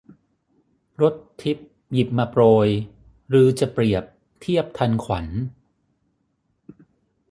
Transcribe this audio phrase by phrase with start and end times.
[1.01, 2.67] รสทิพย์หยิบมาโปรย
[3.39, 4.03] ฤๅจะเปรียบ
[4.41, 5.27] เทียบทันขวัญ